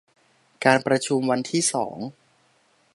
[0.65, 1.97] การประชุมวันที่สอง